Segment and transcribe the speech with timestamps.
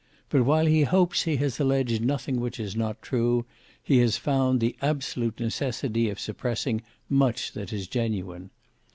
[0.29, 3.45] But while he hopes he has alleged nothing which is not true,
[3.83, 8.49] he has found the absolute necessity of suppressing much that is genuine.